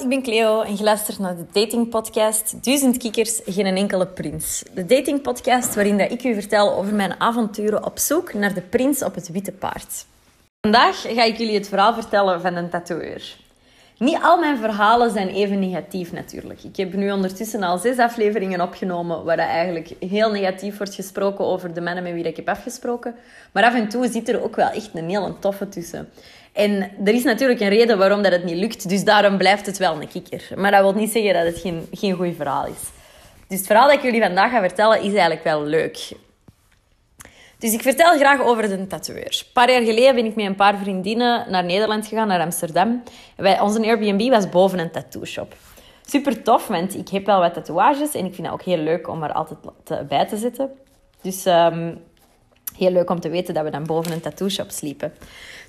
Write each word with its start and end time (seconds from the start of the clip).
ik 0.00 0.08
ben 0.08 0.22
Cleo 0.22 0.60
en 0.60 0.76
je 0.76 0.82
luistert 0.82 1.18
naar 1.18 1.36
de 1.36 1.44
datingpodcast 1.52 2.64
Duizend 2.64 2.96
Kikkers, 2.96 3.40
geen 3.44 3.76
enkele 3.76 4.06
prins. 4.06 4.62
De 4.74 4.86
datingpodcast 4.86 5.74
waarin 5.74 5.98
dat 5.98 6.10
ik 6.10 6.24
u 6.24 6.34
vertel 6.34 6.74
over 6.74 6.94
mijn 6.94 7.20
avonturen 7.20 7.84
op 7.84 7.98
zoek 7.98 8.32
naar 8.32 8.54
de 8.54 8.60
prins 8.60 9.02
op 9.02 9.14
het 9.14 9.28
witte 9.28 9.52
paard. 9.52 10.06
Vandaag 10.60 11.00
ga 11.00 11.22
ik 11.22 11.36
jullie 11.36 11.54
het 11.54 11.68
verhaal 11.68 11.94
vertellen 11.94 12.40
van 12.40 12.54
een 12.54 12.70
tatoeëur. 12.70 13.36
Niet 14.00 14.18
al 14.22 14.38
mijn 14.38 14.58
verhalen 14.58 15.10
zijn 15.10 15.28
even 15.28 15.58
negatief 15.58 16.12
natuurlijk. 16.12 16.64
Ik 16.64 16.76
heb 16.76 16.92
nu 16.92 17.12
ondertussen 17.12 17.62
al 17.62 17.78
zes 17.78 17.98
afleveringen 17.98 18.60
opgenomen 18.60 19.24
waar 19.24 19.38
eigenlijk 19.38 19.90
heel 20.08 20.30
negatief 20.30 20.76
wordt 20.76 20.94
gesproken 20.94 21.44
over 21.44 21.74
de 21.74 21.80
mannen 21.80 22.02
met 22.02 22.12
wie 22.12 22.24
ik 22.24 22.36
heb 22.36 22.48
afgesproken. 22.48 23.14
Maar 23.52 23.64
af 23.64 23.74
en 23.74 23.88
toe 23.88 24.08
zit 24.08 24.28
er 24.28 24.42
ook 24.42 24.56
wel 24.56 24.68
echt 24.68 24.90
een 24.94 25.08
hele 25.08 25.38
toffe 25.38 25.68
tussen. 25.68 26.08
En 26.52 26.90
er 27.04 27.14
is 27.14 27.22
natuurlijk 27.22 27.60
een 27.60 27.68
reden 27.68 27.98
waarom 27.98 28.22
dat 28.22 28.32
het 28.32 28.44
niet 28.44 28.56
lukt, 28.56 28.88
dus 28.88 29.04
daarom 29.04 29.36
blijft 29.36 29.66
het 29.66 29.78
wel 29.78 30.00
een 30.00 30.08
kikker. 30.08 30.48
Maar 30.56 30.70
dat 30.70 30.80
wil 30.80 30.94
niet 30.94 31.12
zeggen 31.12 31.34
dat 31.34 31.44
het 31.44 31.58
geen, 31.58 31.86
geen 31.92 32.14
goed 32.14 32.36
verhaal 32.36 32.66
is. 32.66 32.90
Dus 33.48 33.58
het 33.58 33.66
verhaal 33.66 33.86
dat 33.86 33.96
ik 33.96 34.02
jullie 34.02 34.22
vandaag 34.22 34.50
ga 34.50 34.60
vertellen 34.60 34.98
is 34.98 35.12
eigenlijk 35.12 35.44
wel 35.44 35.64
leuk. 35.64 36.12
Dus 37.60 37.72
ik 37.72 37.82
vertel 37.82 38.18
graag 38.18 38.40
over 38.40 38.68
de 38.68 38.86
tatoeëur. 38.86 39.24
Een 39.24 39.52
paar 39.52 39.70
jaar 39.70 39.82
geleden 39.82 40.14
ben 40.14 40.24
ik 40.24 40.34
met 40.34 40.46
een 40.46 40.54
paar 40.54 40.78
vriendinnen 40.78 41.50
naar 41.50 41.64
Nederland 41.64 42.06
gegaan, 42.06 42.28
naar 42.28 42.40
Amsterdam. 42.40 43.02
Wij, 43.36 43.60
onze 43.60 43.80
Airbnb 43.80 44.30
was 44.30 44.48
boven 44.48 44.78
een 44.78 44.90
tattoo 44.90 45.24
shop. 45.24 45.54
Super 46.06 46.42
tof, 46.42 46.66
want 46.66 46.96
ik 46.96 47.08
heb 47.08 47.26
wel 47.26 47.40
wat 47.40 47.54
tatoeages 47.54 48.14
en 48.14 48.24
ik 48.24 48.34
vind 48.34 48.46
het 48.46 48.56
ook 48.56 48.62
heel 48.62 48.76
leuk 48.76 49.08
om 49.08 49.22
er 49.22 49.32
altijd 49.32 49.58
bij 50.08 50.26
te 50.26 50.36
zitten. 50.36 50.70
Dus 51.22 51.46
um, 51.46 51.98
heel 52.76 52.90
leuk 52.90 53.10
om 53.10 53.20
te 53.20 53.28
weten 53.28 53.54
dat 53.54 53.64
we 53.64 53.70
dan 53.70 53.84
boven 53.84 54.12
een 54.12 54.20
tattoo 54.20 54.48
shop 54.48 54.70
sliepen. 54.70 55.12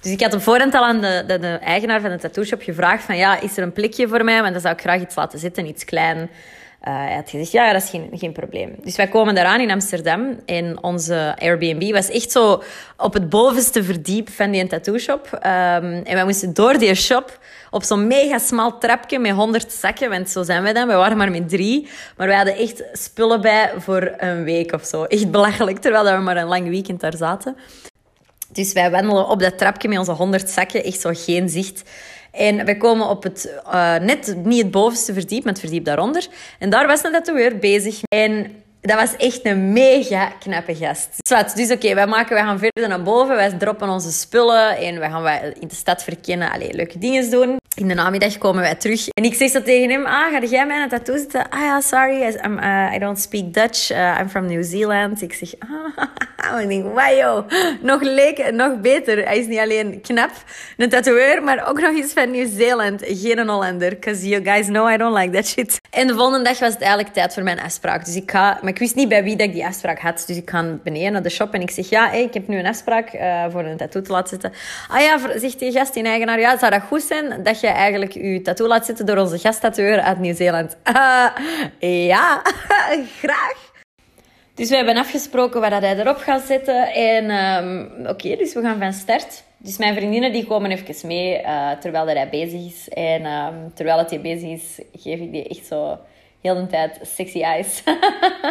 Dus 0.02 0.12
ik 0.12 0.22
had 0.22 0.34
op 0.34 0.42
voorhand 0.42 0.73
al 0.73 0.86
aan 0.86 1.02
de, 1.02 1.23
de, 1.28 1.39
de 1.39 1.48
eigenaar 1.48 2.02
van 2.02 2.09
de 2.09 2.17
tattoo 2.17 2.44
shop 2.44 2.62
gevraagd 2.62 3.03
van 3.03 3.17
ja, 3.17 3.39
is 3.39 3.58
er 3.58 3.64
een 3.64 3.73
plekje 3.73 4.08
voor 4.08 4.23
mij? 4.23 4.42
Want 4.42 4.52
dan 4.52 4.62
zou 4.62 4.73
ik 4.73 4.81
graag 4.81 5.02
iets 5.02 5.16
laten 5.16 5.39
zitten, 5.39 5.67
iets 5.67 5.86
klein. 5.86 6.30
Uh, 6.88 6.94
hij 6.94 7.16
had 7.16 7.30
gezegd, 7.30 7.52
ja, 7.52 7.73
dat 7.73 7.83
is 7.83 7.89
geen, 7.89 8.09
geen 8.14 8.31
probleem. 8.31 8.75
Dus 8.83 8.95
wij 8.95 9.08
komen 9.08 9.36
daaraan 9.36 9.59
in 9.59 9.72
Amsterdam. 9.72 10.39
En 10.45 10.83
onze 10.83 11.36
Airbnb 11.39 11.92
was 11.92 12.09
echt 12.09 12.31
zo 12.31 12.64
op 12.97 13.14
het 13.14 13.30
bovenste 13.30 13.83
verdiep 13.83 14.30
van 14.30 14.52
die 14.52 14.67
tattoo 14.67 14.97
shop. 14.97 15.30
Um, 15.33 15.42
en 15.42 16.14
wij 16.14 16.23
moesten 16.23 16.53
door 16.53 16.78
die 16.78 16.95
shop 16.95 17.39
op 17.70 17.83
zo'n 17.83 18.08
mega 18.08 18.38
smal 18.38 18.78
trapje 18.78 19.20
met 19.20 19.31
100 19.31 19.72
zakken. 19.72 20.09
Want 20.09 20.30
zo 20.30 20.44
zijn 20.44 20.64
wij 20.64 20.73
dan. 20.73 20.88
We 20.88 20.94
waren 20.94 21.17
maar 21.17 21.31
met 21.31 21.50
drie. 21.50 21.88
Maar 22.17 22.28
we 22.28 22.36
hadden 22.36 22.55
echt 22.55 22.83
spullen 22.94 23.42
bij 23.42 23.72
voor 23.77 24.14
een 24.17 24.44
week 24.44 24.73
of 24.73 24.86
zo. 24.86 25.03
Echt 25.03 25.31
belachelijk, 25.31 25.77
terwijl 25.77 26.17
we 26.17 26.23
maar 26.23 26.38
een 26.38 26.48
lang 26.48 26.70
weekend 26.70 27.00
daar 27.00 27.17
zaten. 27.17 27.55
Dus 28.52 28.73
wij 28.73 28.92
wandelen 28.92 29.27
op 29.27 29.39
dat 29.39 29.58
trapje 29.58 29.88
met 29.88 29.98
onze 29.98 30.11
100 30.11 30.50
zakken. 30.50 30.83
Echt 30.83 31.02
zo 31.02 31.09
geen 31.14 31.50
zicht. 31.50 31.83
En 32.31 32.65
we 32.65 32.77
komen 32.77 33.07
op 33.07 33.23
het, 33.23 33.53
uh, 33.65 33.95
net 33.95 34.35
niet 34.43 34.61
het 34.61 34.71
bovenste 34.71 35.13
verdiep, 35.13 35.43
maar 35.43 35.53
het 35.53 35.61
verdiep 35.61 35.85
daaronder. 35.85 36.27
En 36.59 36.69
daar 36.69 36.87
was 36.87 37.03
een 37.03 37.11
tatoeëur 37.11 37.57
bezig. 37.57 37.99
En 38.15 38.61
dat 38.81 38.99
was 38.99 39.15
echt 39.15 39.45
een 39.45 39.73
mega 39.73 40.31
knappe 40.39 40.75
gast. 40.75 41.55
Dus 41.55 41.71
oké, 41.71 41.93
wij, 41.93 42.07
maken, 42.07 42.33
wij 42.33 42.43
gaan 42.43 42.59
verder 42.59 42.87
naar 42.87 43.03
boven. 43.03 43.35
Wij 43.35 43.52
droppen 43.52 43.89
onze 43.89 44.11
spullen 44.11 44.77
en 44.77 44.99
we 44.99 45.05
gaan 45.05 45.21
wij 45.21 45.53
in 45.59 45.67
de 45.67 45.75
stad 45.75 46.03
verkennen. 46.03 46.52
Allee, 46.52 46.73
leuke 46.73 46.97
dingen 46.97 47.29
doen. 47.29 47.57
In 47.75 47.87
de 47.87 47.93
namiddag 47.93 48.37
komen 48.37 48.61
wij 48.61 48.75
terug. 48.75 49.07
En 49.07 49.23
ik 49.23 49.33
zeg 49.33 49.49
zo 49.49 49.61
tegen 49.61 49.89
hem, 49.89 50.05
ah, 50.05 50.31
ga 50.31 50.43
jij 50.43 50.65
mij 50.65 50.81
aan 50.81 50.89
tattoo 50.89 51.17
zitten? 51.17 51.49
Ah 51.49 51.59
ja, 51.59 51.81
sorry, 51.81 52.39
I'm, 52.45 52.57
uh, 52.57 52.93
I 52.95 52.99
don't 52.99 53.19
speak 53.19 53.53
Dutch. 53.53 53.91
Uh, 53.91 54.17
I'm 54.19 54.29
from 54.29 54.45
New 54.45 54.63
Zealand. 54.63 55.21
Ik 55.21 55.33
zeg, 55.33 55.53
ah, 55.59 56.03
en 56.57 56.69
ik 56.69 56.69
denk, 56.69 56.83
wow, 56.83 57.52
nog 57.81 58.02
leuk, 58.02 58.52
nog 58.52 58.80
beter. 58.80 59.25
Hij 59.25 59.38
is 59.38 59.47
niet 59.47 59.59
alleen 59.59 60.02
knap, 60.02 60.31
een 60.77 60.89
tatoeëur, 60.89 61.43
maar 61.43 61.69
ook 61.69 61.80
nog 61.80 61.95
eens 61.95 62.13
van 62.13 62.31
New 62.31 62.47
Zealand. 62.58 63.02
Geen 63.05 63.49
Hollander, 63.49 63.89
because 63.89 64.27
you 64.27 64.43
guys 64.43 64.66
know 64.66 64.89
I 64.91 64.97
don't 64.97 65.17
like 65.17 65.30
that 65.30 65.47
shit. 65.47 65.80
En 65.89 66.08
de 66.08 66.13
volgende 66.13 66.43
dag 66.43 66.59
was 66.59 66.73
het 66.73 66.81
eigenlijk 66.81 67.13
tijd 67.13 67.33
voor 67.33 67.43
mijn 67.43 67.59
afspraak. 67.59 68.05
Dus 68.05 68.16
ik 68.16 68.31
ga, 68.31 68.59
maar 68.61 68.71
ik 68.71 68.80
wist 68.80 68.95
niet 68.95 69.09
bij 69.09 69.23
wie 69.23 69.35
dat 69.35 69.47
ik 69.47 69.53
die 69.53 69.66
afspraak 69.66 69.99
had. 69.99 70.23
Dus 70.27 70.38
ik 70.38 70.49
ga 70.49 70.80
beneden 70.83 71.11
naar 71.11 71.21
de 71.21 71.30
shop 71.30 71.53
en 71.53 71.61
ik 71.61 71.71
zeg, 71.71 71.89
ja, 71.89 72.11
ik 72.11 72.33
heb 72.33 72.48
nu 72.48 72.59
een 72.59 72.65
afspraak 72.65 73.14
uh, 73.14 73.45
voor 73.49 73.64
een 73.64 73.77
tattoo 73.77 74.02
te 74.02 74.11
laten 74.11 74.30
zetten. 74.30 74.53
Ah 74.87 75.02
ja, 75.02 75.39
zegt 75.39 75.59
die 75.59 75.71
gast, 75.71 75.93
die 75.93 76.03
eigenaar, 76.03 76.39
ja, 76.39 76.58
zou 76.58 76.71
dat 76.71 76.81
goed 76.81 77.02
zijn 77.02 77.43
dat 77.43 77.59
je 77.59 77.67
eigenlijk 77.67 78.11
je 78.11 78.42
tattoo 78.42 78.67
laat 78.67 78.86
zitten 78.86 79.05
door 79.05 79.17
onze 79.17 79.37
gasttatoeëur 79.37 80.02
uit 80.02 80.20
Nieuw-Zeeland? 80.20 80.77
Uh, 80.93 81.27
ja, 82.14 82.42
graag. 83.21 83.70
Dus 84.54 84.70
we 84.70 84.76
hebben 84.76 84.98
afgesproken 84.98 85.62
waar 85.62 85.82
hij 85.82 86.00
erop 86.00 86.17
gaat 86.17 86.42
zetten. 86.42 86.88
En 86.94 87.32
um, 87.32 88.08
oké, 88.08 88.36
dus 88.36 88.54
we 88.54 88.62
gaan 88.62 88.80
van 88.80 88.94
start. 88.94 89.44
Dus 89.58 89.78
mijn 89.78 89.95
vriendinnen 89.95 90.32
die 90.32 90.45
komen 90.45 90.72
even 90.72 91.08
mee 91.08 91.42
uh, 91.42 91.72
terwijl 91.72 92.08
hij 92.08 92.30
bezig 92.30 92.66
is. 92.66 92.89
En 92.89 93.26
um, 93.26 93.72
terwijl 93.73 93.98
het 93.98 94.10
hij 94.10 94.22
bezig 94.22 94.50
is, 94.50 94.80
geef 95.02 95.20
ik 95.20 95.32
die 95.32 95.48
echt 95.48 95.66
zo 95.66 96.00
heel 96.42 96.56
de 96.56 96.67
tijd 96.67 97.00
sexy 97.02 97.42
eyes. 97.42 97.84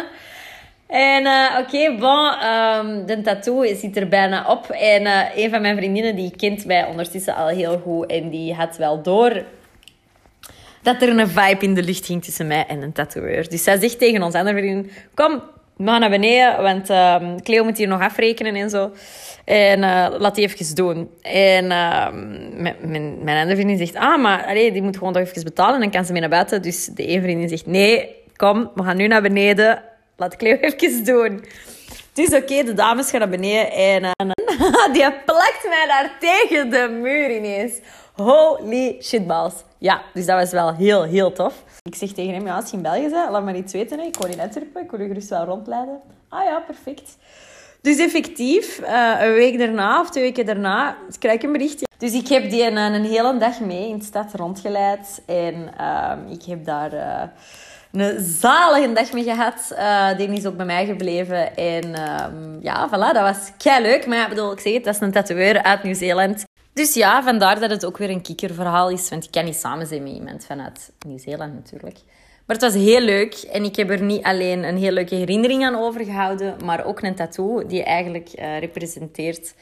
en 0.87 1.23
uh, 1.23 1.57
oké, 1.59 1.75
okay, 1.75 1.97
bon, 1.97 2.45
um, 2.45 3.05
de 3.05 3.21
tattoo 3.21 3.75
zit 3.75 3.97
er 3.97 4.07
bijna 4.07 4.51
op. 4.51 4.69
En 4.69 5.01
uh, 5.01 5.35
een 5.35 5.49
van 5.49 5.61
mijn 5.61 5.77
vriendinnen 5.77 6.15
die 6.15 6.35
kent 6.35 6.65
mij 6.65 6.85
ondertussen 6.85 7.35
al 7.35 7.47
heel 7.47 7.79
goed. 7.79 8.05
En 8.05 8.29
die 8.29 8.53
had 8.53 8.77
wel 8.77 9.01
door 9.01 9.43
dat 10.81 11.01
er 11.01 11.09
een 11.09 11.27
vibe 11.27 11.65
in 11.65 11.73
de 11.73 11.83
lucht 11.83 12.05
ging 12.05 12.23
tussen 12.23 12.47
mij 12.47 12.65
en 12.67 12.81
een 12.81 12.91
tatoeëur. 12.91 13.49
Dus 13.49 13.63
zij 13.63 13.79
zegt 13.79 13.99
tegen 13.99 14.21
ons 14.21 14.35
andere 14.35 14.57
vriendin, 14.57 14.91
kom, 15.13 15.41
gaan 15.77 15.99
naar 15.99 16.09
beneden, 16.09 16.61
want 16.61 16.89
uh, 16.89 17.15
Cleo 17.43 17.63
moet 17.63 17.77
hier 17.77 17.87
nog 17.87 18.01
afrekenen 18.01 18.55
en 18.55 18.69
zo. 18.69 18.91
En 19.45 19.79
uh, 19.79 20.07
laat 20.17 20.35
die 20.35 20.45
even 20.45 20.75
doen. 20.75 21.09
En 21.21 21.65
uh, 21.65 22.07
mijn, 22.53 22.75
mijn, 23.23 23.37
andere 23.37 23.55
vriendin 23.55 23.77
zegt, 23.77 23.95
ah, 23.95 24.21
maar 24.21 24.45
allee, 24.45 24.71
die 24.71 24.81
moet 24.81 24.97
gewoon 24.97 25.13
toch 25.13 25.21
even 25.21 25.43
betalen. 25.43 25.79
Dan 25.79 25.91
kan 25.91 26.05
ze 26.05 26.11
mee 26.11 26.21
naar 26.21 26.29
buiten. 26.29 26.61
Dus 26.61 26.85
de 26.85 27.05
ene 27.05 27.21
vriendin 27.21 27.49
zegt, 27.49 27.65
nee, 27.65 28.15
kom, 28.35 28.71
we 28.75 28.83
gaan 28.83 28.97
nu 28.97 29.07
naar 29.07 29.21
beneden. 29.21 29.83
Laat 30.17 30.35
Cleo 30.35 30.55
even 30.61 31.05
doen. 31.05 31.43
Is 32.15 32.33
oké, 32.33 32.63
de 32.63 32.73
dames 32.73 33.09
gaan 33.09 33.19
naar 33.19 33.29
beneden. 33.29 33.71
En 33.71 34.03
uh, 34.03 34.93
die 34.93 35.11
plakt 35.25 35.65
mij 35.67 35.85
daar 35.87 36.11
tegen 36.19 36.69
de 36.69 36.97
muur 37.01 37.35
ineens. 37.35 37.73
Holy 38.15 38.97
shitballs. 39.01 39.53
Ja, 39.77 40.01
dus 40.13 40.25
dat 40.25 40.39
was 40.39 40.51
wel 40.51 40.75
heel, 40.75 41.03
heel 41.03 41.31
tof. 41.31 41.63
Ik 41.81 41.95
zeg 41.95 42.11
tegen 42.11 42.33
hem, 42.33 42.45
ja, 42.45 42.55
als 42.55 42.69
je 42.69 42.75
in 42.75 42.81
België 42.81 43.09
bent, 43.09 43.31
laat 43.31 43.43
maar 43.43 43.55
iets 43.55 43.73
weten. 43.73 43.99
Hè. 43.99 44.05
Ik 44.05 44.15
woon 44.15 44.31
in 44.31 44.39
Antwerpen, 44.39 44.83
ik 44.83 44.91
wil 44.91 45.01
je 45.01 45.07
gerust 45.07 45.29
wel 45.29 45.45
rondleiden. 45.45 45.99
Ah 46.29 46.43
ja, 46.43 46.59
perfect. 46.59 47.17
Dus 47.81 47.97
effectief, 47.97 48.79
uh, 48.79 49.15
een 49.19 49.33
week 49.33 49.57
daarna 49.57 50.01
of 50.01 50.09
twee 50.09 50.23
weken 50.23 50.45
daarna, 50.45 50.97
krijg 51.19 51.35
ik 51.35 51.43
een 51.43 51.51
berichtje. 51.51 51.85
Dus 51.97 52.13
ik 52.13 52.27
heb 52.27 52.49
die 52.49 52.63
een, 52.63 52.77
een 52.77 53.05
hele 53.05 53.37
dag 53.37 53.59
mee 53.59 53.89
in 53.89 53.97
de 53.97 54.03
stad 54.03 54.33
rondgeleid. 54.33 55.21
En 55.25 55.55
uh, 55.79 56.11
ik 56.29 56.43
heb 56.43 56.65
daar 56.65 56.93
uh, 56.93 57.21
een 57.91 58.19
zalige 58.19 58.93
dag 58.93 59.11
mee 59.11 59.23
gehad. 59.23 59.71
Uh, 59.71 60.17
die 60.17 60.29
is 60.29 60.45
ook 60.45 60.57
bij 60.57 60.65
mij 60.65 60.85
gebleven. 60.85 61.55
En 61.55 61.93
ehm, 61.93 62.61
ja, 62.61 62.87
voilà, 62.87 63.13
dat 63.13 63.21
was 63.21 63.51
kei 63.57 63.81
leuk. 63.81 64.07
Maar 64.07 64.17
ja, 64.17 64.29
bedoel, 64.29 64.51
ik 64.51 64.59
zeg 64.59 64.73
het, 64.73 64.83
dat 64.83 64.95
is 64.95 65.01
een 65.01 65.11
tatoeëur 65.11 65.63
uit 65.63 65.83
Nieuw-Zeeland. 65.83 66.43
Dus 66.81 66.93
ja, 66.93 67.23
vandaar 67.23 67.59
dat 67.59 67.69
het 67.69 67.85
ook 67.85 67.97
weer 67.97 68.09
een 68.09 68.21
kikkerverhaal 68.21 68.89
is. 68.89 69.09
Want 69.09 69.23
ik 69.23 69.31
kan 69.31 69.45
niet 69.45 69.55
samen 69.55 69.87
zijn 69.87 70.03
met 70.03 70.11
iemand 70.11 70.45
vanuit 70.45 70.91
Nieuw-Zeeland 71.05 71.53
natuurlijk. 71.53 71.97
Maar 72.45 72.55
het 72.55 72.61
was 72.61 72.73
heel 72.73 72.99
leuk. 73.01 73.33
En 73.33 73.63
ik 73.63 73.75
heb 73.75 73.89
er 73.89 74.01
niet 74.01 74.23
alleen 74.23 74.63
een 74.63 74.77
heel 74.77 74.91
leuke 74.91 75.15
herinnering 75.15 75.65
aan 75.65 75.75
overgehouden, 75.75 76.55
maar 76.65 76.85
ook 76.85 77.01
een 77.01 77.15
tattoo 77.15 77.65
die 77.65 77.83
eigenlijk 77.83 78.29
uh, 78.35 78.59
representeert 78.59 79.53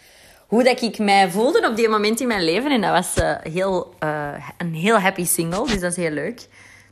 hoe 0.48 0.64
dat 0.64 0.82
ik 0.82 0.98
mij 0.98 1.30
voelde 1.30 1.68
op 1.70 1.76
die 1.76 1.90
moment 1.90 2.20
in 2.20 2.28
mijn 2.28 2.44
leven. 2.44 2.72
En 2.72 2.82
dat 2.82 2.92
was 2.92 3.18
uh, 3.18 3.36
heel, 3.54 3.94
uh, 4.04 4.50
een 4.58 4.74
heel 4.74 5.00
happy 5.00 5.26
single, 5.26 5.66
dus 5.66 5.80
dat 5.80 5.92
is 5.92 5.98
heel 5.98 6.12
leuk. 6.12 6.48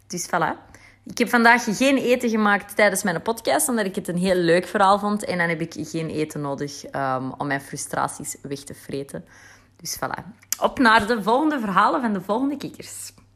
Dus 0.07 0.27
voilà. 0.27 0.67
Ik 1.05 1.17
heb 1.17 1.29
vandaag 1.29 1.63
geen 1.63 1.97
eten 1.97 2.29
gemaakt 2.29 2.75
tijdens 2.75 3.03
mijn 3.03 3.21
podcast, 3.21 3.69
omdat 3.69 3.85
ik 3.85 3.95
het 3.95 4.07
een 4.07 4.17
heel 4.17 4.35
leuk 4.35 4.67
verhaal 4.67 4.99
vond. 4.99 5.25
En 5.25 5.37
dan 5.37 5.49
heb 5.49 5.61
ik 5.61 5.73
geen 5.77 6.09
eten 6.09 6.41
nodig 6.41 6.83
um, 6.95 7.33
om 7.37 7.47
mijn 7.47 7.61
frustraties 7.61 8.35
weg 8.41 8.59
te 8.59 8.73
vreten. 8.73 9.25
Dus 9.77 9.95
voilà. 9.95 10.23
Op 10.59 10.79
naar 10.79 11.07
de 11.07 11.23
volgende 11.23 11.59
verhalen 11.59 12.01
van 12.01 12.13
de 12.13 12.21
volgende 12.21 12.57
kikkers. 12.57 13.11